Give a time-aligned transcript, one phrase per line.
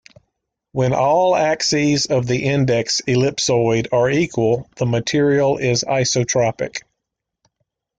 [0.71, 6.77] When all axes of the index ellipsoid are equal, the material is isotropic.